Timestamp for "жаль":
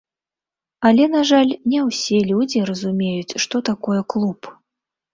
1.33-1.51